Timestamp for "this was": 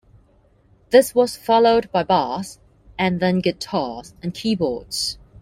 0.89-1.37